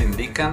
indican 0.00 0.52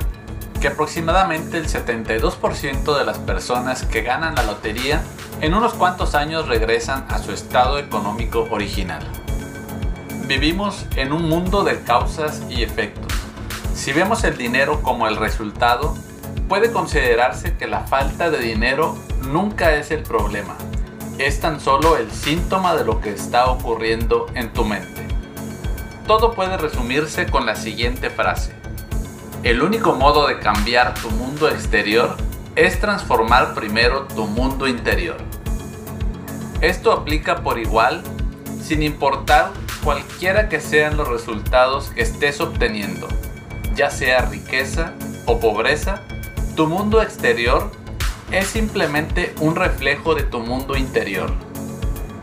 que 0.59 0.67
aproximadamente 0.67 1.57
el 1.57 1.67
72% 1.67 2.97
de 2.97 3.05
las 3.05 3.17
personas 3.17 3.85
que 3.85 4.01
ganan 4.01 4.35
la 4.35 4.43
lotería 4.43 5.01
en 5.41 5.53
unos 5.53 5.73
cuantos 5.73 6.15
años 6.15 6.47
regresan 6.47 7.05
a 7.09 7.19
su 7.19 7.31
estado 7.31 7.79
económico 7.79 8.47
original. 8.51 9.05
Vivimos 10.27 10.85
en 10.95 11.13
un 11.13 11.29
mundo 11.29 11.63
de 11.63 11.81
causas 11.81 12.41
y 12.49 12.63
efectos. 12.63 13.13
Si 13.73 13.93
vemos 13.93 14.23
el 14.25 14.37
dinero 14.37 14.81
como 14.81 15.07
el 15.07 15.15
resultado, 15.15 15.95
puede 16.49 16.71
considerarse 16.71 17.55
que 17.55 17.67
la 17.67 17.81
falta 17.81 18.29
de 18.29 18.39
dinero 18.39 18.97
nunca 19.31 19.75
es 19.75 19.91
el 19.91 20.03
problema, 20.03 20.55
es 21.17 21.39
tan 21.39 21.61
solo 21.61 21.95
el 21.95 22.11
síntoma 22.11 22.75
de 22.75 22.83
lo 22.83 22.99
que 22.99 23.11
está 23.11 23.49
ocurriendo 23.49 24.27
en 24.33 24.51
tu 24.51 24.65
mente. 24.65 25.07
Todo 26.05 26.33
puede 26.33 26.57
resumirse 26.57 27.27
con 27.27 27.45
la 27.45 27.55
siguiente 27.55 28.09
frase. 28.09 28.58
El 29.43 29.61
único 29.61 29.95
modo 29.95 30.27
de 30.27 30.37
cambiar 30.39 30.95
tu 30.95 31.09
mundo 31.11 31.47
exterior 31.47 32.17
es 32.57 32.81
transformar 32.81 33.53
primero 33.53 34.05
tu 34.13 34.27
mundo 34.27 34.67
interior. 34.67 35.15
Esto 36.59 36.91
aplica 36.91 37.37
por 37.41 37.57
igual 37.57 38.03
sin 38.61 38.83
importar 38.83 39.51
cualquiera 39.81 40.49
que 40.49 40.59
sean 40.59 40.97
los 40.97 41.07
resultados 41.07 41.89
que 41.91 42.01
estés 42.01 42.41
obteniendo, 42.41 43.07
ya 43.75 43.89
sea 43.89 44.25
riqueza 44.25 44.93
o 45.25 45.39
pobreza, 45.39 46.01
tu 46.57 46.67
mundo 46.67 47.01
exterior 47.01 47.71
es 48.31 48.45
simplemente 48.45 49.33
un 49.39 49.55
reflejo 49.55 50.15
de 50.15 50.23
tu 50.23 50.41
mundo 50.41 50.75
interior. 50.75 51.31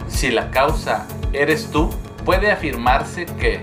Si 0.07 0.31
la 0.31 0.51
causa 0.51 1.07
eres 1.33 1.71
tú, 1.71 1.89
puede 2.27 2.51
afirmarse 2.51 3.25
que 3.25 3.63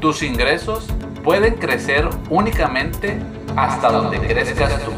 tus 0.00 0.22
ingresos 0.22 0.86
pueden 1.22 1.54
crecer 1.54 2.08
únicamente 2.28 3.18
hasta 3.56 3.90
donde 3.90 4.18
crezcas 4.20 4.72
tú. 4.84 4.92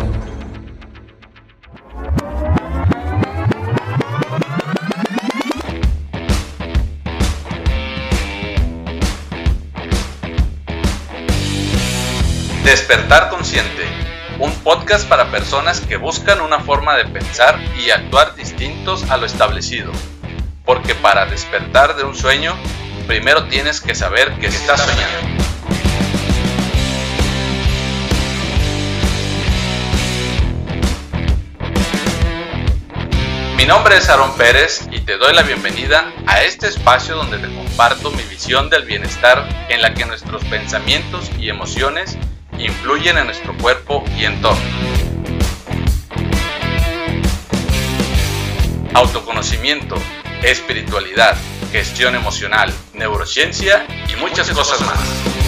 Despertar 12.65 13.29
Consciente, 13.29 13.83
un 14.39 14.53
podcast 14.63 15.09
para 15.09 15.31
personas 15.31 15.81
que 15.81 15.97
buscan 15.97 16.41
una 16.41 16.61
forma 16.61 16.97
de 16.97 17.05
pensar 17.07 17.59
y 17.85 17.91
actuar 17.91 18.35
distintos 18.37 19.11
a 19.11 19.17
lo 19.17 19.27
establecido. 19.27 19.93
Porque 20.65 20.95
para 20.95 21.27
despertar 21.27 21.97
de 21.97 22.05
un 22.05 22.15
sueño, 22.15 22.55
primero 23.09 23.45
tienes 23.49 23.81
que 23.81 23.97
saber 23.97 24.33
que 24.39 24.47
estás 24.47 24.81
soñando. 24.81 25.42
Mi 33.63 33.69
nombre 33.69 33.97
es 33.97 34.09
Aaron 34.09 34.37
Pérez 34.37 34.89
y 34.91 35.03
te 35.03 35.19
doy 35.19 35.33
la 35.33 35.43
bienvenida 35.43 36.13
a 36.27 36.43
este 36.43 36.67
espacio 36.67 37.15
donde 37.15 37.39
te 37.39 37.47
comparto 37.47 38.11
mi 38.11 38.25
visión 38.25 38.69
del 38.69 38.85
bienestar 38.85 39.49
en 39.69 39.81
la 39.83 39.95
que 39.95 40.05
nuestros 40.05 40.43
pensamientos 40.47 41.31
y 41.39 41.49
emociones 41.49 42.19
influyen 42.59 43.19
en 43.19 43.27
nuestro 43.27 43.57
cuerpo 43.59 44.03
y 44.19 44.25
entorno. 44.25 44.61
Autoconocimiento, 48.95 49.95
espiritualidad, 50.43 51.37
gestión 51.71 52.17
emocional, 52.17 52.75
neurociencia 52.95 53.87
y 54.13 54.17
muchas 54.17 54.51
cosas 54.51 54.81
más. 54.81 55.42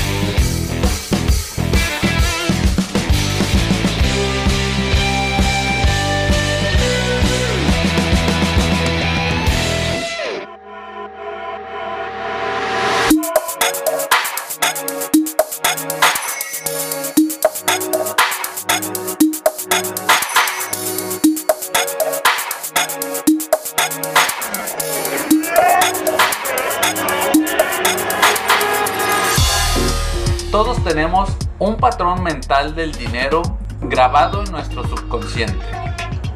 Patrón 31.94 32.24
mental 32.24 32.74
del 32.74 32.90
dinero 32.90 33.40
grabado 33.82 34.42
en 34.42 34.50
nuestro 34.50 34.82
subconsciente. 34.82 35.64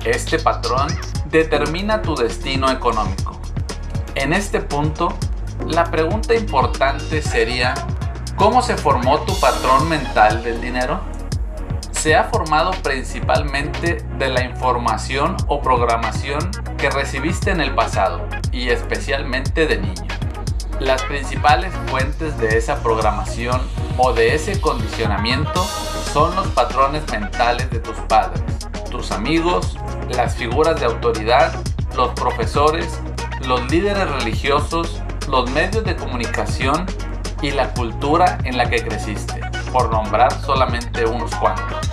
Este 0.04 0.38
patrón 0.38 0.86
determina 1.32 2.00
tu 2.00 2.14
destino 2.14 2.70
económico. 2.70 3.41
En 4.14 4.32
este 4.32 4.60
punto, 4.60 5.08
la 5.66 5.82
pregunta 5.82 6.36
importante 6.36 7.22
sería, 7.22 7.74
¿cómo 8.36 8.62
se 8.62 8.76
formó 8.76 9.18
tu 9.22 9.34
patrón 9.41 9.88
mental 9.88 10.44
del 10.44 10.60
dinero? 10.60 11.00
Se 11.91 12.14
ha 12.14 12.22
formado 12.22 12.70
principalmente 12.84 14.06
de 14.16 14.28
la 14.28 14.44
información 14.44 15.36
o 15.48 15.60
programación 15.60 16.52
que 16.76 16.88
recibiste 16.88 17.50
en 17.50 17.60
el 17.60 17.74
pasado 17.74 18.20
y 18.52 18.68
especialmente 18.68 19.66
de 19.66 19.78
niño. 19.80 20.06
Las 20.78 21.02
principales 21.02 21.74
fuentes 21.88 22.38
de 22.38 22.56
esa 22.56 22.80
programación 22.80 23.60
o 23.98 24.12
de 24.12 24.34
ese 24.34 24.60
condicionamiento 24.60 25.66
son 26.12 26.34
los 26.36 26.47
patrones 26.48 27.03
mentales 27.10 27.69
de 27.70 27.81
tus 27.81 27.97
padres, 28.09 28.41
tus 28.91 29.10
amigos, 29.10 29.76
las 30.10 30.36
figuras 30.36 30.81
de 30.81 30.86
autoridad, 30.86 31.53
los 31.97 32.10
profesores, 32.12 33.00
los 33.47 33.70
líderes 33.70 34.09
religiosos, 34.09 35.03
los 35.28 35.50
medios 35.50 35.84
de 35.84 35.97
comunicación 35.97 36.86
y 37.42 37.50
la 37.50 37.75
cultura 37.75 38.38
en 38.44 38.56
la 38.56 38.70
que 38.70 38.82
creciste, 38.82 39.41
por 39.72 39.91
nombrar 39.91 40.32
solamente 40.42 41.04
unos 41.04 41.34
cuantos. 41.34 41.91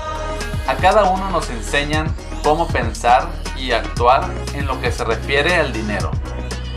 A 0.67 0.75
cada 0.75 1.05
uno 1.05 1.29
nos 1.31 1.49
enseñan 1.49 2.13
cómo 2.43 2.67
pensar 2.67 3.27
y 3.57 3.71
actuar 3.71 4.29
en 4.53 4.67
lo 4.67 4.79
que 4.79 4.91
se 4.91 5.03
refiere 5.03 5.55
al 5.55 5.73
dinero. 5.73 6.11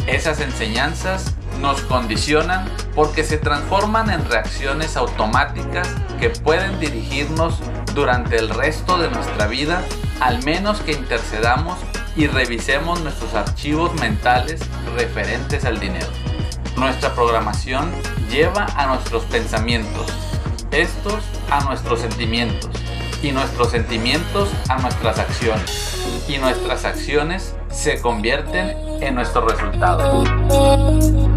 Esas 0.07 0.41
enseñanzas 0.41 1.35
nos 1.61 1.83
condicionan 1.83 2.67
porque 2.99 3.23
se 3.23 3.39
transforman 3.39 4.11
en 4.11 4.29
reacciones 4.29 4.97
automáticas 4.97 5.87
que 6.19 6.31
pueden 6.31 6.81
dirigirnos 6.81 7.61
durante 7.95 8.37
el 8.39 8.49
resto 8.49 8.99
de 8.99 9.09
nuestra 9.09 9.47
vida, 9.47 9.85
al 10.19 10.43
menos 10.43 10.81
que 10.81 10.95
intercedamos 10.95 11.79
y 12.17 12.27
revisemos 12.27 13.01
nuestros 13.03 13.35
archivos 13.35 13.95
mentales 14.01 14.61
referentes 14.97 15.65
al 15.65 15.79
dinero. 15.79 16.09
Nuestra 16.77 17.15
programación 17.15 17.89
lleva 18.29 18.67
a 18.75 18.89
nuestros 18.89 19.23
pensamientos, 19.27 20.13
estos 20.73 21.23
a 21.53 21.63
nuestros 21.67 22.01
sentimientos 22.01 22.69
y 23.23 23.31
nuestros 23.31 23.71
sentimientos 23.71 24.49
a 24.69 24.77
nuestras 24.79 25.21
acciones 25.21 26.25
y 26.27 26.39
nuestras 26.39 26.85
acciones 26.85 27.55
se 27.71 28.01
convierten 28.01 28.77
en 29.01 29.15
nuestros 29.15 29.53
resultados. 29.53 31.28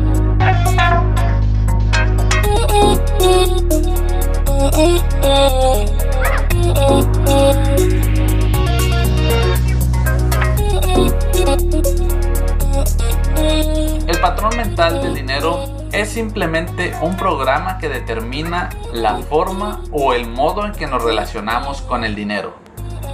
El 14.07 14.19
patrón 14.19 14.55
mental 14.57 15.01
del 15.01 15.15
dinero 15.15 15.65
es 15.91 16.09
simplemente 16.09 16.93
un 17.01 17.17
programa 17.17 17.77
que 17.77 17.89
determina 17.89 18.69
la 18.93 19.17
forma 19.17 19.83
o 19.91 20.13
el 20.13 20.27
modo 20.27 20.65
en 20.65 20.73
que 20.73 20.87
nos 20.87 21.03
relacionamos 21.03 21.81
con 21.81 22.03
el 22.03 22.15
dinero. 22.15 22.55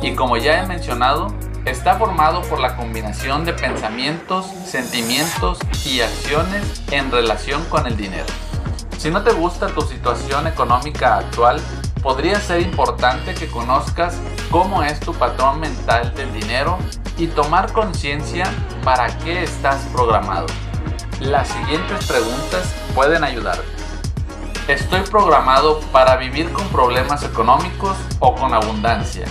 Y 0.01 0.15
como 0.15 0.37
ya 0.37 0.61
he 0.61 0.67
mencionado, 0.67 1.33
está 1.65 1.95
formado 1.95 2.41
por 2.43 2.59
la 2.59 2.75
combinación 2.75 3.45
de 3.45 3.53
pensamientos, 3.53 4.45
sentimientos 4.65 5.59
y 5.85 6.01
acciones 6.01 6.83
en 6.91 7.11
relación 7.11 7.63
con 7.65 7.87
el 7.87 7.97
dinero. 7.97 8.46
Si 8.97 9.11
no 9.11 9.21
te 9.21 9.31
gusta 9.31 9.67
tu 9.67 9.81
situación 9.81 10.47
económica 10.47 11.17
actual, 11.17 11.61
podría 12.01 12.39
ser 12.39 12.61
importante 12.61 13.35
que 13.35 13.47
conozcas 13.47 14.17
cómo 14.49 14.81
es 14.81 14.99
tu 14.99 15.13
patrón 15.13 15.59
mental 15.59 16.15
del 16.15 16.33
dinero 16.33 16.79
y 17.15 17.27
tomar 17.27 17.71
conciencia 17.73 18.45
para 18.83 19.15
qué 19.19 19.44
estás 19.44 19.83
programado. 19.94 20.47
Las 21.19 21.47
siguientes 21.47 22.07
preguntas 22.07 22.73
pueden 22.95 23.23
ayudarte. 23.23 23.67
¿Estoy 24.67 25.01
programado 25.01 25.79
para 25.91 26.17
vivir 26.17 26.51
con 26.51 26.67
problemas 26.69 27.21
económicos 27.23 27.95
o 28.19 28.33
con 28.33 28.51
abundancia? 28.55 29.25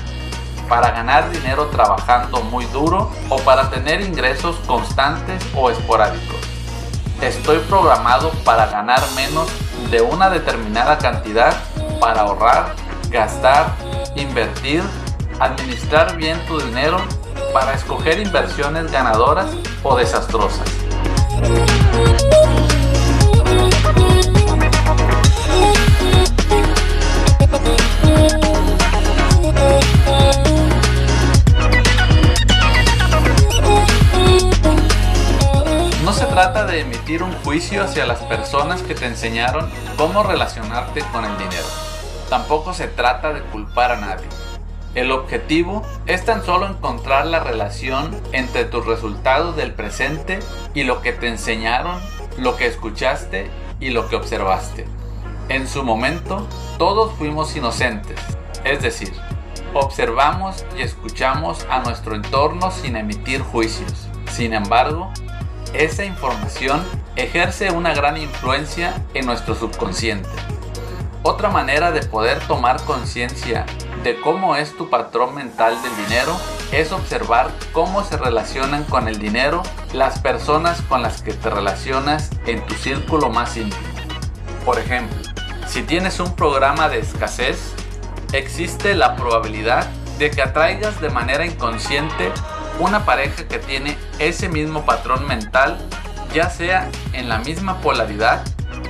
¿Para 0.68 0.92
ganar 0.92 1.28
dinero 1.30 1.66
trabajando 1.66 2.40
muy 2.42 2.66
duro 2.66 3.10
o 3.28 3.36
para 3.38 3.68
tener 3.68 4.00
ingresos 4.00 4.54
constantes 4.66 5.44
o 5.56 5.70
esporádicos? 5.70 6.55
Estoy 7.20 7.58
programado 7.60 8.30
para 8.44 8.66
ganar 8.66 9.00
menos 9.14 9.48
de 9.90 10.02
una 10.02 10.28
determinada 10.30 10.98
cantidad 10.98 11.56
para 11.98 12.20
ahorrar, 12.22 12.74
gastar, 13.10 13.74
invertir, 14.14 14.82
administrar 15.40 16.16
bien 16.16 16.38
tu 16.46 16.58
dinero 16.60 16.98
para 17.52 17.72
escoger 17.74 18.18
inversiones 18.18 18.92
ganadoras 18.92 19.46
o 19.82 19.96
desastrosas. 19.96 20.68
Trata 36.36 36.66
de 36.66 36.80
emitir 36.80 37.22
un 37.22 37.32
juicio 37.44 37.82
hacia 37.82 38.04
las 38.04 38.18
personas 38.24 38.82
que 38.82 38.94
te 38.94 39.06
enseñaron 39.06 39.70
cómo 39.96 40.22
relacionarte 40.22 41.00
con 41.10 41.24
el 41.24 41.34
dinero. 41.38 41.64
Tampoco 42.28 42.74
se 42.74 42.88
trata 42.88 43.32
de 43.32 43.40
culpar 43.40 43.92
a 43.92 43.96
nadie. 43.96 44.26
El 44.94 45.12
objetivo 45.12 45.80
es 46.04 46.26
tan 46.26 46.44
solo 46.44 46.66
encontrar 46.66 47.24
la 47.24 47.40
relación 47.40 48.14
entre 48.32 48.66
tus 48.66 48.84
resultados 48.84 49.56
del 49.56 49.72
presente 49.72 50.40
y 50.74 50.82
lo 50.82 51.00
que 51.00 51.12
te 51.12 51.26
enseñaron, 51.28 51.98
lo 52.36 52.54
que 52.56 52.66
escuchaste 52.66 53.48
y 53.80 53.88
lo 53.88 54.06
que 54.10 54.16
observaste. 54.16 54.84
En 55.48 55.66
su 55.66 55.84
momento, 55.84 56.46
todos 56.76 57.14
fuimos 57.14 57.56
inocentes, 57.56 58.20
es 58.62 58.82
decir, 58.82 59.14
observamos 59.72 60.66
y 60.76 60.82
escuchamos 60.82 61.66
a 61.70 61.78
nuestro 61.78 62.14
entorno 62.14 62.70
sin 62.70 62.94
emitir 62.94 63.40
juicios. 63.40 64.10
Sin 64.30 64.52
embargo, 64.52 65.10
esa 65.84 66.04
información 66.04 66.82
ejerce 67.16 67.70
una 67.70 67.94
gran 67.94 68.16
influencia 68.16 69.02
en 69.14 69.26
nuestro 69.26 69.54
subconsciente. 69.54 70.28
Otra 71.22 71.48
manera 71.48 71.90
de 71.90 72.02
poder 72.02 72.38
tomar 72.46 72.80
conciencia 72.84 73.66
de 74.04 74.20
cómo 74.20 74.54
es 74.54 74.76
tu 74.76 74.88
patrón 74.88 75.34
mental 75.34 75.76
del 75.82 76.06
dinero 76.06 76.36
es 76.70 76.92
observar 76.92 77.50
cómo 77.72 78.04
se 78.04 78.16
relacionan 78.16 78.84
con 78.84 79.08
el 79.08 79.18
dinero 79.18 79.62
las 79.92 80.20
personas 80.20 80.82
con 80.82 81.02
las 81.02 81.22
que 81.22 81.32
te 81.32 81.50
relacionas 81.50 82.30
en 82.46 82.64
tu 82.66 82.74
círculo 82.74 83.30
más 83.30 83.56
íntimo. 83.56 83.82
Por 84.64 84.78
ejemplo, 84.78 85.16
si 85.66 85.82
tienes 85.82 86.20
un 86.20 86.34
programa 86.36 86.88
de 86.88 87.00
escasez, 87.00 87.74
existe 88.32 88.94
la 88.94 89.16
probabilidad 89.16 89.86
de 90.18 90.30
que 90.30 90.42
atraigas 90.42 91.00
de 91.00 91.10
manera 91.10 91.44
inconsciente 91.44 92.30
una 92.78 93.04
pareja 93.04 93.46
que 93.48 93.58
tiene 93.58 93.96
ese 94.18 94.48
mismo 94.48 94.84
patrón 94.84 95.26
mental, 95.26 95.78
ya 96.34 96.50
sea 96.50 96.88
en 97.12 97.28
la 97.28 97.38
misma 97.38 97.80
polaridad, 97.80 98.42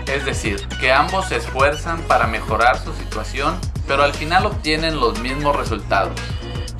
es 0.06 0.24
decir, 0.24 0.66
que 0.80 0.92
ambos 0.92 1.28
se 1.28 1.36
esfuerzan 1.36 2.00
para 2.02 2.26
mejorar 2.26 2.78
su 2.78 2.92
situación 2.94 3.58
pero 3.86 4.02
al 4.02 4.14
final 4.14 4.46
obtienen 4.46 4.98
los 4.98 5.20
mismos 5.20 5.56
resultados. 5.56 6.12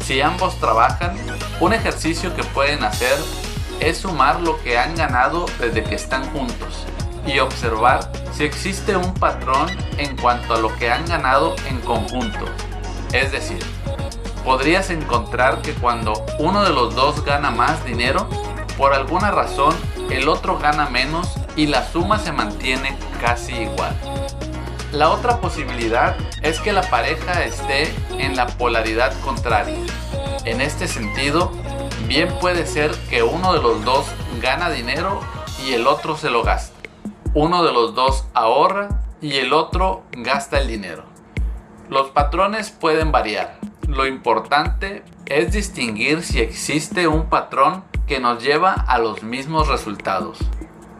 Si 0.05 0.21
ambos 0.21 0.59
trabajan, 0.61 1.17
un 1.61 1.73
ejercicio 1.73 2.35
que 2.35 2.45
pueden 2.45 2.85
hacer 2.85 3.17
es 3.81 3.99
sumar 3.99 4.41
lo 4.41 4.61
que 4.63 4.79
han 4.79 4.95
ganado 4.95 5.47
desde 5.59 5.83
que 5.83 5.95
están 5.95 6.25
juntos 6.31 6.87
y 7.27 7.39
observar 7.41 8.11
si 8.33 8.45
existe 8.45 8.97
un 8.97 9.13
patrón 9.15 9.69
en 9.99 10.17
cuanto 10.17 10.55
a 10.55 10.59
lo 10.59 10.75
que 10.77 10.91
han 10.91 11.05
ganado 11.07 11.57
en 11.69 11.81
conjunto. 11.81 12.47
Es 13.13 13.33
decir, 13.33 13.59
podrías 14.47 14.91
encontrar 14.91 15.61
que 15.61 15.75
cuando 15.75 16.25
uno 16.39 16.63
de 16.63 16.71
los 16.71 16.95
dos 16.95 17.25
gana 17.25 17.51
más 17.51 17.85
dinero, 17.85 18.29
por 18.79 18.95
alguna 18.95 19.33
razón 19.33 19.75
el 20.09 20.29
otro 20.29 20.57
gana 20.57 20.89
menos 20.89 21.35
y 21.57 21.67
la 21.67 21.85
suma 21.85 22.21
se 22.21 22.31
mantiene 22.31 22.97
casi 23.21 23.55
igual. 23.55 23.93
La 24.93 25.11
otra 25.11 25.41
posibilidad 25.41 26.17
es 26.43 26.61
que 26.61 26.73
la 26.73 26.89
pareja 26.89 27.43
esté 27.43 27.93
en 28.19 28.37
la 28.37 28.47
polaridad 28.47 29.13
contraria. 29.23 29.79
En 30.45 30.61
este 30.61 30.87
sentido, 30.87 31.51
bien 32.07 32.33
puede 32.41 32.67
ser 32.67 32.93
que 33.11 33.25
uno 33.25 33.53
de 33.53 33.61
los 33.61 33.85
dos 33.85 34.07
gana 34.41 34.71
dinero 34.71 35.23
y 35.67 35.73
el 35.73 35.89
otro 35.89 36.17
se 36.17 36.31
lo 36.31 36.45
gasta. 36.45 36.89
Uno 37.35 37.65
de 37.65 37.73
los 37.73 37.97
dos 37.97 38.27
ahorra 38.33 39.03
y 39.21 39.39
el 39.39 39.53
otro 39.53 40.05
gasta 40.13 40.61
el 40.61 40.69
dinero. 40.69 41.03
Los 41.91 42.11
patrones 42.11 42.71
pueden 42.71 43.11
variar. 43.11 43.59
Lo 43.89 44.05
importante 44.05 45.05
es 45.27 45.53
distinguir 45.53 46.25
si 46.25 46.41
existe 46.41 47.07
un 47.07 47.27
patrón 47.29 47.85
que 48.09 48.19
nos 48.19 48.43
lleva 48.43 48.73
a 48.73 48.99
los 48.99 49.23
mismos 49.23 49.69
resultados. 49.69 50.39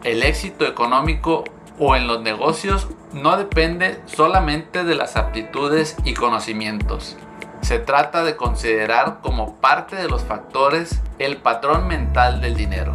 El 0.05 0.23
éxito 0.23 0.65
económico 0.65 1.43
o 1.81 1.97
en 1.97 2.07
los 2.07 2.23
negocios 2.23 2.87
no 3.13 3.37
depende 3.37 4.01
solamente 4.07 4.85
de 4.85 4.95
las 4.95 5.17
aptitudes 5.17 5.97
y 6.05 6.15
conocimientos. 6.15 7.17
Se 7.61 7.81
trata 7.81 8.23
de 8.23 8.37
considerar 8.37 9.19
como 9.21 9.57
parte 9.57 9.97
de 9.97 10.09
los 10.09 10.23
factores 10.23 11.03
el 11.19 11.39
patrón 11.39 11.89
mental 11.89 12.41
del 12.41 12.55
dinero. 12.55 12.95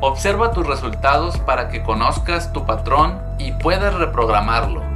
Observa 0.00 0.52
tus 0.52 0.64
resultados 0.64 1.38
para 1.38 1.70
que 1.70 1.82
conozcas 1.82 2.52
tu 2.52 2.64
patrón 2.64 3.20
y 3.40 3.50
puedas 3.50 3.94
reprogramarlo. 3.94 4.87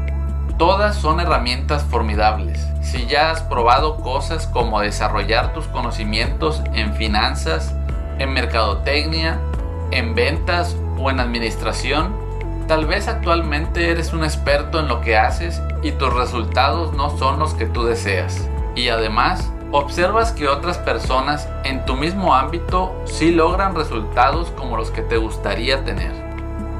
Todas 0.58 0.96
son 0.96 1.20
herramientas 1.20 1.82
formidables. 1.84 2.66
Si 2.82 3.06
ya 3.06 3.30
has 3.30 3.42
probado 3.42 3.96
cosas 3.96 4.46
como 4.46 4.80
desarrollar 4.80 5.52
tus 5.52 5.66
conocimientos 5.66 6.62
en 6.74 6.94
finanzas, 6.94 7.74
en 8.18 8.32
mercadotecnia, 8.32 9.38
en 9.90 10.14
ventas 10.14 10.76
o 10.98 11.10
en 11.10 11.20
administración, 11.20 12.22
Tal 12.68 12.86
vez 12.86 13.08
actualmente 13.08 13.90
eres 13.90 14.12
un 14.12 14.22
experto 14.22 14.78
en 14.78 14.88
lo 14.88 15.00
que 15.00 15.16
haces 15.16 15.60
y 15.82 15.92
tus 15.92 16.12
resultados 16.12 16.92
no 16.94 17.16
son 17.18 17.38
los 17.38 17.54
que 17.54 17.66
tú 17.66 17.84
deseas. 17.84 18.48
Y 18.76 18.88
además, 18.88 19.52
observas 19.72 20.32
que 20.32 20.48
otras 20.48 20.78
personas 20.78 21.48
en 21.64 21.84
tu 21.84 21.96
mismo 21.96 22.34
ámbito 22.34 22.94
sí 23.04 23.32
logran 23.32 23.74
resultados 23.74 24.50
como 24.52 24.76
los 24.76 24.90
que 24.90 25.02
te 25.02 25.16
gustaría 25.16 25.84
tener. 25.84 26.12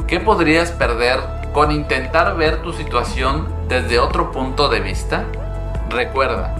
¿Qué 0.06 0.20
podrías 0.20 0.70
perder 0.70 1.20
con 1.52 1.72
intentar 1.72 2.36
ver 2.36 2.62
tu 2.62 2.72
situación 2.72 3.48
desde 3.72 3.98
otro 3.98 4.30
punto 4.30 4.68
de 4.68 4.80
vista? 4.80 5.24
Recuerda, 5.88 6.54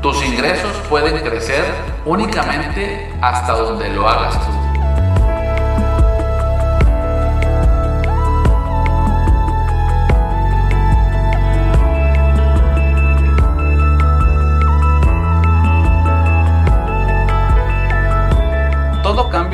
tus 0.00 0.24
ingresos 0.24 0.72
pueden 0.88 1.18
crecer 1.18 1.64
únicamente 2.06 3.12
hasta 3.20 3.52
donde 3.52 3.90
lo 3.90 4.08
hagas 4.08 4.40
tú. 4.40 4.66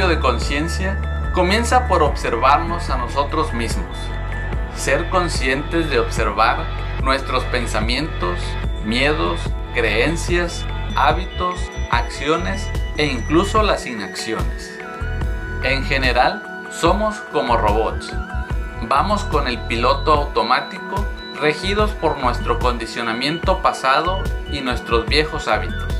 de 0.09 0.18
conciencia 0.18 0.97
comienza 1.32 1.87
por 1.87 2.02
observarnos 2.02 2.90
a 2.90 2.97
nosotros 2.97 3.52
mismos. 3.52 3.97
Ser 4.75 5.09
conscientes 5.11 5.90
de 5.90 6.00
observar 6.00 6.82
nuestros 7.02 7.44
pensamientos, 7.44 8.38
miedos, 8.85 9.40
creencias, 9.75 10.64
hábitos, 10.97 11.59
acciones 11.90 12.68
e 12.97 13.06
incluso 13.06 13.62
las 13.62 13.87
inacciones. 13.87 14.78
En 15.62 15.85
general, 15.85 16.42
somos 16.71 17.16
como 17.32 17.56
robots. 17.56 18.12
Vamos 18.82 19.25
con 19.25 19.47
el 19.49 19.59
piloto 19.66 20.12
automático 20.12 21.06
regidos 21.40 21.90
por 21.92 22.18
nuestro 22.18 22.59
condicionamiento 22.59 23.62
pasado 23.62 24.23
y 24.50 24.61
nuestros 24.61 25.06
viejos 25.06 25.49
hábitos. 25.49 25.92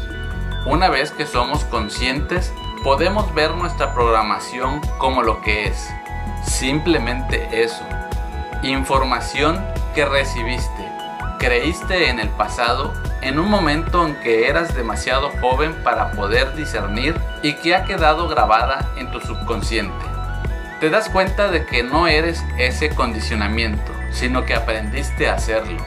Una 0.67 0.89
vez 0.89 1.11
que 1.11 1.27
somos 1.27 1.65
conscientes 1.65 2.53
podemos 2.85 3.33
ver 3.35 3.53
nuestra 3.53 3.95
programación 3.95 4.81
como 4.99 5.23
lo 5.23 5.41
que 5.41 5.67
es. 5.67 5.91
Simplemente 6.45 7.49
eso. 7.63 7.85
Información 8.63 9.65
que 9.95 10.05
recibiste, 10.05 10.92
creíste 11.43 12.09
en 12.09 12.21
el 12.21 12.29
pasado 12.29 12.95
en 13.21 13.41
un 13.41 13.51
momento 13.51 14.07
en 14.07 14.15
que 14.21 14.47
eras 14.47 14.77
demasiado 14.77 15.31
joven 15.41 15.75
para 15.83 16.13
poder 16.13 16.55
discernir 16.55 17.21
y 17.43 17.55
que 17.55 17.75
ha 17.75 17.85
quedado 17.85 18.29
grabada 18.29 18.93
en 18.97 19.11
tu 19.11 19.21
subconsciente. 19.21 20.05
Te 20.79 20.89
das 20.89 21.09
cuenta 21.09 21.51
de 21.51 21.67
que 21.67 21.83
no 21.83 22.07
eres 22.07 22.45
ese 22.59 22.91
condicionamiento, 22.91 23.93
sino 24.13 24.45
que 24.45 24.55
aprendiste 24.55 25.29
a 25.29 25.35
hacerlo. 25.35 25.85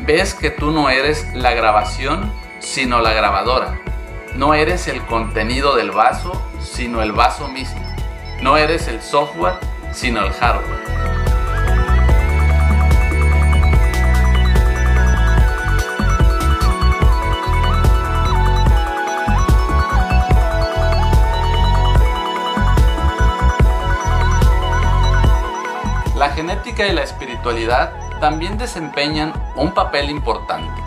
Ves 0.00 0.34
que 0.34 0.50
tú 0.50 0.72
no 0.72 0.90
eres 0.90 1.32
la 1.32 1.52
grabación, 1.54 2.32
sino 2.58 3.00
la 3.00 3.12
grabadora. 3.12 3.78
No 4.34 4.52
eres 4.52 4.88
el 4.88 5.00
contenido 5.06 5.76
del 5.76 5.92
vaso, 5.92 6.42
sino 6.60 7.02
el 7.02 7.12
vaso 7.12 7.46
mismo. 7.46 7.80
No 8.42 8.56
eres 8.56 8.88
el 8.88 9.00
software, 9.00 9.54
sino 9.92 10.24
el 10.24 10.32
hardware. 10.32 10.77
Genética 26.48 26.86
y 26.86 26.92
la 26.92 27.02
espiritualidad 27.02 27.92
también 28.20 28.56
desempeñan 28.56 29.34
un 29.54 29.74
papel 29.74 30.08
importante. 30.08 30.82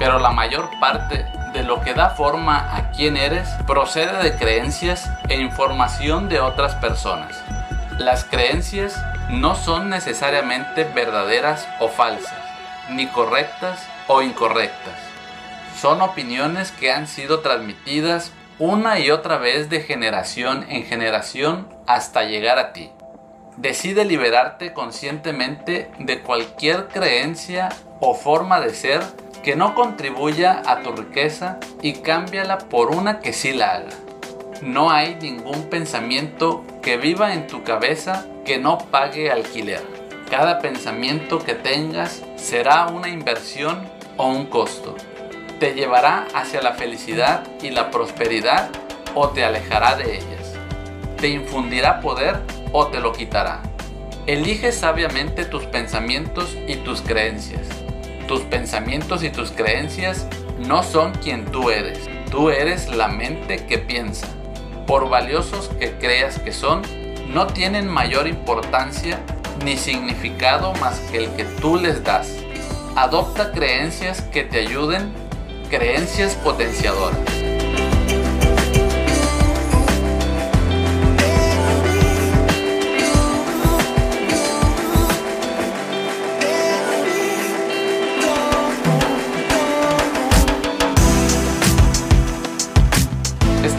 pero 0.00 0.20
la 0.20 0.30
mayor 0.30 0.70
parte 0.78 1.26
de 1.52 1.64
lo 1.64 1.80
que 1.80 1.92
da 1.92 2.10
forma 2.10 2.76
a 2.76 2.92
quién 2.92 3.16
eres 3.16 3.48
procede 3.66 4.22
de 4.22 4.36
creencias 4.36 5.10
e 5.28 5.40
información 5.40 6.28
de 6.28 6.38
otras 6.38 6.76
personas. 6.76 7.36
Las 7.98 8.22
creencias 8.22 8.96
no 9.28 9.56
son 9.56 9.90
necesariamente 9.90 10.84
verdaderas 10.84 11.66
o 11.80 11.88
falsas, 11.88 12.38
ni 12.90 13.08
correctas 13.08 13.84
o 14.06 14.22
incorrectas. 14.22 14.94
Son 15.80 16.00
opiniones 16.00 16.70
que 16.70 16.92
han 16.92 17.08
sido 17.08 17.40
transmitidas 17.40 18.30
una 18.60 19.00
y 19.00 19.10
otra 19.10 19.38
vez 19.38 19.68
de 19.68 19.80
generación 19.80 20.64
en 20.68 20.84
generación 20.84 21.68
hasta 21.88 22.22
llegar 22.22 22.60
a 22.60 22.72
ti. 22.72 22.92
Decide 23.58 24.04
liberarte 24.04 24.72
conscientemente 24.72 25.90
de 25.98 26.22
cualquier 26.22 26.86
creencia 26.86 27.70
o 27.98 28.14
forma 28.14 28.60
de 28.60 28.72
ser 28.72 29.02
que 29.42 29.56
no 29.56 29.74
contribuya 29.74 30.62
a 30.64 30.82
tu 30.82 30.92
riqueza 30.92 31.58
y 31.82 31.94
cámbiala 31.94 32.58
por 32.58 32.94
una 32.94 33.18
que 33.18 33.32
sí 33.32 33.52
la 33.52 33.72
haga. 33.72 33.90
No 34.62 34.92
hay 34.92 35.16
ningún 35.16 35.64
pensamiento 35.64 36.64
que 36.82 36.98
viva 36.98 37.34
en 37.34 37.48
tu 37.48 37.64
cabeza 37.64 38.26
que 38.44 38.58
no 38.58 38.78
pague 38.78 39.32
alquiler. 39.32 39.82
Cada 40.30 40.60
pensamiento 40.60 41.40
que 41.40 41.54
tengas 41.54 42.22
será 42.36 42.86
una 42.86 43.08
inversión 43.08 43.88
o 44.18 44.28
un 44.28 44.46
costo. 44.46 44.94
Te 45.58 45.74
llevará 45.74 46.28
hacia 46.32 46.62
la 46.62 46.74
felicidad 46.74 47.42
y 47.60 47.70
la 47.70 47.90
prosperidad 47.90 48.70
o 49.16 49.30
te 49.30 49.44
alejará 49.44 49.96
de 49.96 50.18
ellas. 50.18 50.54
Te 51.16 51.26
infundirá 51.26 51.98
poder 51.98 52.40
o 52.72 52.88
te 52.88 53.00
lo 53.00 53.12
quitará. 53.12 53.62
Elige 54.26 54.72
sabiamente 54.72 55.44
tus 55.44 55.64
pensamientos 55.64 56.56
y 56.66 56.76
tus 56.76 57.00
creencias. 57.00 57.62
Tus 58.26 58.42
pensamientos 58.42 59.22
y 59.22 59.30
tus 59.30 59.50
creencias 59.50 60.26
no 60.58 60.82
son 60.82 61.12
quien 61.12 61.46
tú 61.46 61.70
eres. 61.70 61.98
Tú 62.30 62.50
eres 62.50 62.88
la 62.88 63.08
mente 63.08 63.64
que 63.66 63.78
piensa. 63.78 64.26
Por 64.86 65.08
valiosos 65.08 65.68
que 65.80 65.92
creas 65.92 66.38
que 66.38 66.52
son, 66.52 66.82
no 67.32 67.46
tienen 67.46 67.88
mayor 67.88 68.26
importancia 68.26 69.18
ni 69.64 69.76
significado 69.76 70.74
más 70.74 70.98
que 71.10 71.24
el 71.24 71.30
que 71.30 71.44
tú 71.44 71.76
les 71.76 72.04
das. 72.04 72.36
Adopta 72.96 73.52
creencias 73.52 74.22
que 74.22 74.44
te 74.44 74.60
ayuden, 74.60 75.12
creencias 75.70 76.34
potenciadoras. 76.36 77.37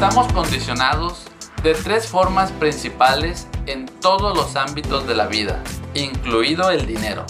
Estamos 0.02 0.32
condicionados 0.32 1.26
de 1.62 1.74
tres 1.74 2.08
formas 2.08 2.54
principales 2.54 3.50
en 3.66 3.86
todos 3.86 4.34
los 4.34 4.56
ámbitos 4.56 5.06
de 5.06 5.14
la 5.14 5.28
vida, 5.28 5.62
incluido 5.94 6.72
el 6.72 6.88
dinero. 6.88 7.26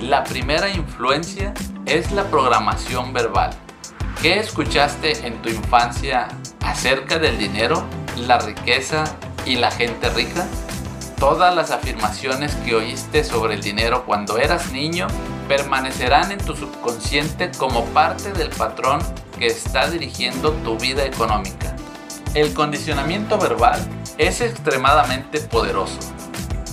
La 0.00 0.22
primera 0.22 0.68
influencia 0.68 1.52
es 1.86 2.12
la 2.12 2.22
programación 2.30 3.12
verbal. 3.12 3.50
¿Qué 4.22 4.38
escuchaste 4.38 5.26
en 5.26 5.42
tu 5.42 5.48
infancia 5.48 6.28
acerca 6.60 7.18
del 7.18 7.36
dinero, 7.36 7.82
la 8.16 8.38
riqueza 8.38 9.02
y 9.44 9.56
la 9.56 9.72
gente 9.72 10.08
rica? 10.10 10.46
Todas 11.18 11.52
las 11.56 11.72
afirmaciones 11.72 12.54
que 12.64 12.76
oíste 12.76 13.24
sobre 13.24 13.54
el 13.54 13.60
dinero 13.60 14.04
cuando 14.06 14.38
eras 14.38 14.70
niño 14.70 15.08
permanecerán 15.48 16.30
en 16.30 16.38
tu 16.38 16.54
subconsciente 16.54 17.50
como 17.58 17.84
parte 17.86 18.30
del 18.30 18.50
patrón 18.50 19.00
que 19.36 19.48
está 19.48 19.90
dirigiendo 19.90 20.52
tu 20.62 20.78
vida 20.78 21.04
económica. 21.04 21.74
El 22.34 22.52
condicionamiento 22.52 23.38
verbal 23.38 23.80
es 24.18 24.42
extremadamente 24.42 25.40
poderoso. 25.40 25.98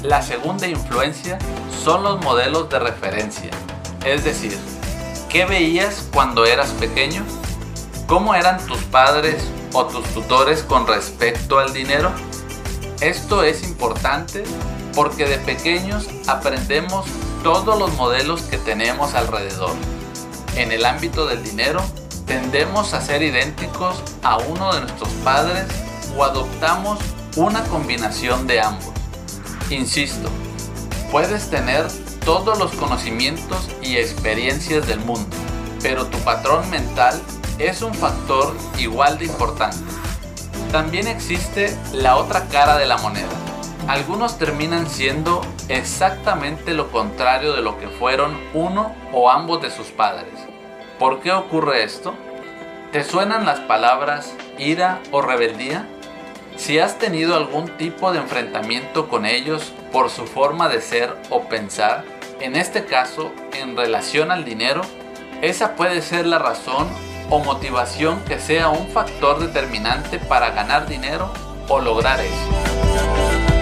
La 0.03 0.21
segunda 0.21 0.67
influencia 0.67 1.39
son 1.83 2.03
los 2.03 2.21
modelos 2.21 2.69
de 2.69 2.79
referencia, 2.79 3.51
es 4.05 4.23
decir, 4.25 4.57
¿qué 5.29 5.45
veías 5.45 6.09
cuando 6.13 6.45
eras 6.45 6.71
pequeño? 6.71 7.23
¿Cómo 8.05 8.35
eran 8.35 8.63
tus 8.67 8.79
padres 8.83 9.43
o 9.73 9.85
tus 9.85 10.05
tutores 10.13 10.61
con 10.61 10.87
respecto 10.87 11.57
al 11.57 11.73
dinero? 11.73 12.11
Esto 12.99 13.43
es 13.43 13.63
importante 13.63 14.43
porque 14.93 15.25
de 15.25 15.37
pequeños 15.37 16.07
aprendemos 16.27 17.05
todos 17.43 17.79
los 17.79 17.93
modelos 17.93 18.41
que 18.43 18.57
tenemos 18.57 19.13
alrededor. 19.13 19.71
En 20.55 20.71
el 20.71 20.85
ámbito 20.85 21.25
del 21.25 21.43
dinero, 21.43 21.81
tendemos 22.25 22.93
a 22.93 23.01
ser 23.01 23.21
idénticos 23.21 24.01
a 24.23 24.37
uno 24.37 24.73
de 24.73 24.81
nuestros 24.81 25.09
padres 25.23 25.65
o 26.17 26.23
adoptamos 26.23 26.99
una 27.35 27.63
combinación 27.63 28.47
de 28.47 28.61
ambos. 28.61 28.93
Insisto, 29.69 30.29
puedes 31.11 31.49
tener 31.49 31.87
todos 32.23 32.57
los 32.57 32.71
conocimientos 32.73 33.69
y 33.81 33.97
experiencias 33.97 34.87
del 34.87 34.99
mundo, 34.99 35.35
pero 35.81 36.07
tu 36.07 36.17
patrón 36.19 36.69
mental 36.69 37.21
es 37.59 37.81
un 37.81 37.93
factor 37.93 38.55
igual 38.77 39.17
de 39.17 39.25
importante. 39.25 39.77
También 40.71 41.07
existe 41.07 41.77
la 41.93 42.17
otra 42.17 42.47
cara 42.47 42.77
de 42.77 42.85
la 42.85 42.97
moneda. 42.97 43.29
Algunos 43.87 44.37
terminan 44.37 44.89
siendo 44.89 45.41
exactamente 45.69 46.73
lo 46.73 46.91
contrario 46.91 47.53
de 47.53 47.61
lo 47.61 47.77
que 47.77 47.87
fueron 47.87 48.35
uno 48.53 48.93
o 49.13 49.29
ambos 49.29 49.61
de 49.61 49.69
sus 49.69 49.87
padres. 49.87 50.54
¿Por 50.99 51.19
qué 51.19 51.33
ocurre 51.33 51.83
esto? 51.83 52.13
¿Te 52.93 53.03
suenan 53.03 53.45
las 53.45 53.59
palabras 53.59 54.33
ira 54.57 55.01
o 55.11 55.21
rebeldía? 55.21 55.87
Si 56.55 56.79
has 56.79 56.97
tenido 56.97 57.35
algún 57.35 57.67
tipo 57.77 58.13
de 58.13 58.19
enfrentamiento 58.19 59.09
con 59.09 59.25
ellos 59.25 59.73
por 59.91 60.09
su 60.09 60.25
forma 60.25 60.69
de 60.69 60.79
ser 60.79 61.13
o 61.29 61.49
pensar, 61.49 62.05
en 62.39 62.55
este 62.55 62.85
caso 62.85 63.33
en 63.53 63.75
relación 63.75 64.31
al 64.31 64.45
dinero, 64.45 64.81
esa 65.41 65.75
puede 65.75 66.01
ser 66.01 66.25
la 66.25 66.39
razón 66.39 66.87
o 67.29 67.39
motivación 67.39 68.23
que 68.23 68.39
sea 68.39 68.69
un 68.69 68.87
factor 68.87 69.39
determinante 69.39 70.17
para 70.17 70.51
ganar 70.51 70.87
dinero 70.87 71.29
o 71.67 71.81
lograr 71.81 72.21
eso. 72.21 73.54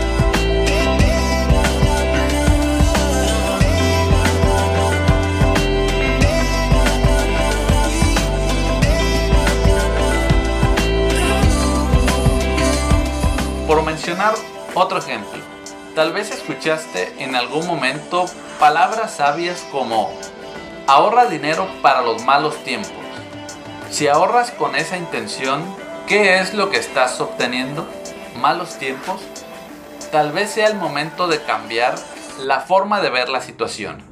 Otro 14.75 14.99
ejemplo, 14.99 15.39
tal 15.95 16.13
vez 16.13 16.31
escuchaste 16.31 17.13
en 17.23 17.35
algún 17.35 17.65
momento 17.67 18.25
palabras 18.59 19.15
sabias 19.15 19.65
como 19.71 20.11
ahorra 20.87 21.25
dinero 21.25 21.67
para 21.81 22.01
los 22.01 22.23
malos 22.23 22.55
tiempos. 22.63 22.91
Si 23.89 24.07
ahorras 24.07 24.51
con 24.51 24.75
esa 24.75 24.97
intención, 24.97 25.63
¿qué 26.07 26.39
es 26.39 26.53
lo 26.53 26.69
que 26.69 26.77
estás 26.77 27.19
obteniendo? 27.21 27.87
¿Malos 28.39 28.77
tiempos? 28.77 29.21
Tal 30.11 30.31
vez 30.31 30.51
sea 30.51 30.67
el 30.67 30.75
momento 30.75 31.27
de 31.27 31.41
cambiar 31.41 31.95
la 32.39 32.59
forma 32.59 33.01
de 33.01 33.09
ver 33.09 33.29
la 33.29 33.41
situación. 33.41 34.03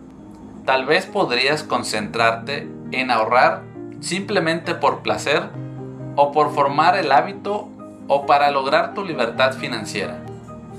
Tal 0.66 0.86
vez 0.86 1.06
podrías 1.06 1.64
concentrarte 1.64 2.68
en 2.92 3.12
ahorrar 3.12 3.64
simplemente 4.00 4.76
por 4.76 5.02
placer 5.02 5.50
o 6.16 6.32
por 6.32 6.54
formar 6.54 6.98
el 6.98 7.12
hábito 7.12 7.71
o 8.14 8.26
para 8.26 8.52
lograr 8.52 8.94
tu 8.94 9.06
libertad 9.06 9.54
financiera. 9.54 10.18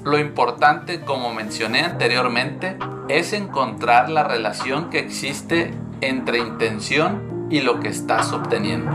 Lo 0.04 0.18
importante, 0.18 1.00
como 1.00 1.32
mencioné 1.32 1.80
anteriormente, 1.80 2.76
es 3.08 3.32
encontrar 3.32 4.10
la 4.10 4.22
relación 4.22 4.90
que 4.90 4.98
existe 4.98 5.72
entre 6.02 6.40
intención 6.40 7.48
y 7.48 7.62
lo 7.62 7.80
que 7.80 7.88
estás 7.88 8.34
obteniendo. 8.34 8.90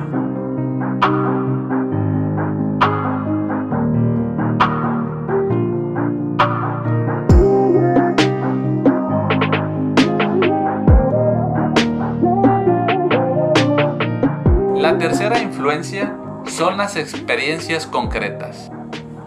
La 14.75 14.99
tercera 14.99 15.41
influencia 15.41 16.15
son 16.49 16.77
las 16.77 16.95
experiencias 16.95 17.85
concretas. 17.85 18.71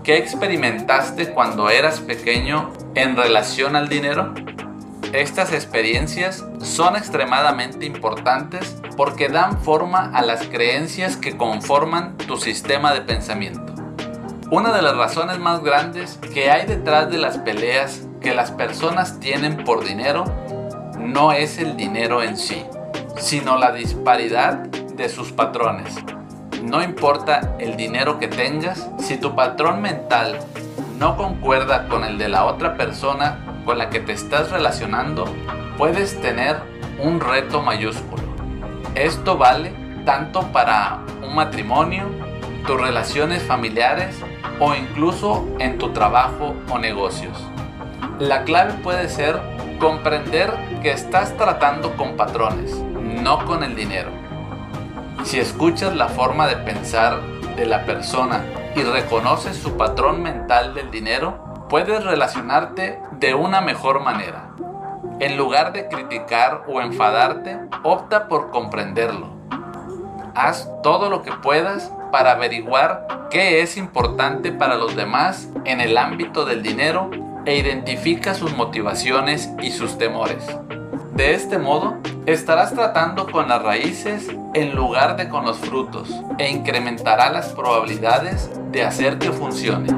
¿Qué 0.02 0.16
experimentaste 0.16 1.32
cuando 1.32 1.68
eras 1.68 2.00
pequeño 2.00 2.72
en 2.94 3.16
relación 3.16 3.76
al 3.76 3.88
dinero? 3.88 4.34
Estas 5.12 5.52
experiencias 5.52 6.44
son 6.60 6.96
extremadamente 6.96 7.84
importantes 7.84 8.76
porque 8.96 9.28
dan 9.28 9.60
forma 9.60 10.10
a 10.14 10.22
las 10.22 10.46
creencias 10.46 11.16
que 11.16 11.36
conforman 11.36 12.16
tu 12.16 12.36
sistema 12.36 12.94
de 12.94 13.02
pensamiento. 13.02 13.74
Una 14.50 14.72
de 14.72 14.82
las 14.82 14.96
razones 14.96 15.38
más 15.38 15.62
grandes 15.62 16.18
que 16.32 16.50
hay 16.50 16.66
detrás 16.66 17.10
de 17.10 17.18
las 17.18 17.38
peleas 17.38 18.06
que 18.20 18.34
las 18.34 18.50
personas 18.50 19.20
tienen 19.20 19.64
por 19.64 19.84
dinero 19.84 20.24
no 20.98 21.32
es 21.32 21.58
el 21.58 21.76
dinero 21.76 22.22
en 22.22 22.36
sí, 22.36 22.64
sino 23.16 23.58
la 23.58 23.72
disparidad 23.72 24.54
de 24.54 25.08
sus 25.08 25.32
patrones. 25.32 25.94
No 26.62 26.82
importa 26.82 27.54
el 27.58 27.76
dinero 27.76 28.18
que 28.18 28.28
tengas, 28.28 28.90
si 28.98 29.16
tu 29.16 29.34
patrón 29.34 29.80
mental 29.80 30.38
no 30.98 31.16
concuerda 31.16 31.88
con 31.88 32.04
el 32.04 32.18
de 32.18 32.28
la 32.28 32.44
otra 32.44 32.76
persona 32.76 33.38
con 33.64 33.78
la 33.78 33.88
que 33.88 34.00
te 34.00 34.12
estás 34.12 34.50
relacionando, 34.50 35.24
puedes 35.78 36.20
tener 36.20 36.56
un 37.02 37.20
reto 37.20 37.62
mayúsculo. 37.62 38.22
Esto 38.94 39.38
vale 39.38 39.72
tanto 40.04 40.42
para 40.52 41.00
un 41.22 41.34
matrimonio, 41.34 42.04
tus 42.66 42.78
relaciones 42.78 43.42
familiares 43.42 44.20
o 44.58 44.74
incluso 44.74 45.48
en 45.58 45.78
tu 45.78 45.92
trabajo 45.94 46.54
o 46.70 46.78
negocios. 46.78 47.38
La 48.18 48.44
clave 48.44 48.74
puede 48.82 49.08
ser 49.08 49.40
comprender 49.78 50.52
que 50.82 50.92
estás 50.92 51.34
tratando 51.38 51.96
con 51.96 52.16
patrones, 52.16 52.74
no 52.74 53.46
con 53.46 53.62
el 53.62 53.74
dinero. 53.74 54.19
Si 55.24 55.38
escuchas 55.38 55.94
la 55.94 56.08
forma 56.08 56.46
de 56.48 56.56
pensar 56.56 57.20
de 57.56 57.66
la 57.66 57.84
persona 57.84 58.44
y 58.74 58.82
reconoces 58.82 59.56
su 59.56 59.76
patrón 59.76 60.22
mental 60.22 60.74
del 60.74 60.90
dinero, 60.90 61.66
puedes 61.68 62.02
relacionarte 62.04 62.98
de 63.18 63.34
una 63.34 63.60
mejor 63.60 64.00
manera. 64.00 64.50
En 65.20 65.36
lugar 65.36 65.72
de 65.72 65.88
criticar 65.88 66.64
o 66.66 66.80
enfadarte, 66.80 67.58
opta 67.82 68.28
por 68.28 68.50
comprenderlo. 68.50 69.28
Haz 70.34 70.68
todo 70.82 71.10
lo 71.10 71.22
que 71.22 71.32
puedas 71.32 71.92
para 72.10 72.32
averiguar 72.32 73.28
qué 73.30 73.60
es 73.60 73.76
importante 73.76 74.50
para 74.52 74.76
los 74.76 74.96
demás 74.96 75.48
en 75.64 75.80
el 75.80 75.98
ámbito 75.98 76.44
del 76.44 76.62
dinero 76.62 77.10
e 77.44 77.56
identifica 77.56 78.34
sus 78.34 78.56
motivaciones 78.56 79.50
y 79.60 79.70
sus 79.70 79.98
temores. 79.98 80.44
De 81.12 81.34
este 81.34 81.58
modo, 81.58 81.98
estarás 82.26 82.74
tratando 82.74 83.26
con 83.30 83.48
las 83.48 83.62
raíces 83.62 84.28
en 84.54 84.74
lugar 84.74 85.16
de 85.16 85.28
con 85.28 85.44
los 85.44 85.58
frutos 85.58 86.08
e 86.38 86.50
incrementará 86.50 87.30
las 87.30 87.48
probabilidades 87.48 88.50
de 88.70 88.82
hacer 88.82 89.18
que 89.18 89.32
funcione. 89.32 89.88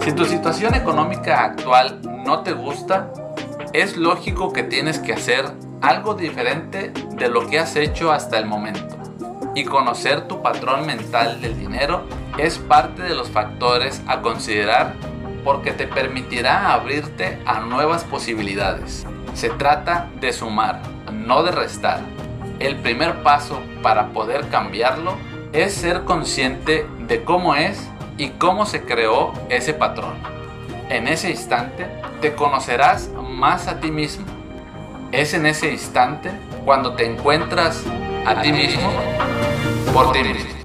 Si 0.00 0.12
tu 0.12 0.24
situación 0.24 0.74
económica 0.74 1.44
actual 1.44 2.00
no 2.24 2.40
te 2.42 2.52
gusta, 2.52 3.12
es 3.72 3.96
lógico 3.96 4.52
que 4.52 4.62
tienes 4.62 4.98
que 4.98 5.12
hacer 5.12 5.65
algo 5.80 6.14
diferente 6.14 6.92
de 7.16 7.28
lo 7.28 7.46
que 7.46 7.58
has 7.58 7.76
hecho 7.76 8.12
hasta 8.12 8.38
el 8.38 8.46
momento. 8.46 8.96
Y 9.54 9.64
conocer 9.64 10.28
tu 10.28 10.42
patrón 10.42 10.86
mental 10.86 11.40
del 11.40 11.58
dinero 11.58 12.04
es 12.38 12.58
parte 12.58 13.02
de 13.02 13.14
los 13.14 13.30
factores 13.30 14.02
a 14.06 14.20
considerar 14.20 14.94
porque 15.44 15.72
te 15.72 15.86
permitirá 15.86 16.72
abrirte 16.72 17.38
a 17.46 17.60
nuevas 17.60 18.04
posibilidades. 18.04 19.06
Se 19.34 19.48
trata 19.50 20.10
de 20.20 20.32
sumar, 20.32 20.82
no 21.12 21.42
de 21.42 21.52
restar. 21.52 22.00
El 22.58 22.76
primer 22.76 23.22
paso 23.22 23.60
para 23.82 24.08
poder 24.08 24.48
cambiarlo 24.48 25.16
es 25.52 25.72
ser 25.72 26.04
consciente 26.04 26.86
de 27.06 27.22
cómo 27.22 27.54
es 27.54 27.88
y 28.18 28.30
cómo 28.30 28.66
se 28.66 28.82
creó 28.82 29.32
ese 29.48 29.72
patrón. 29.72 30.14
En 30.88 31.08
ese 31.08 31.30
instante 31.30 31.86
te 32.20 32.34
conocerás 32.34 33.10
más 33.22 33.68
a 33.68 33.80
ti 33.80 33.90
mismo. 33.90 34.35
Es 35.12 35.34
en 35.34 35.46
ese 35.46 35.70
instante 35.70 36.30
cuando 36.64 36.94
te 36.94 37.06
encuentras 37.06 37.82
a 38.26 38.42
ti 38.42 38.52
mismo 38.52 38.90
por 39.92 40.12
ti 40.12 40.22
mismo. 40.22 40.55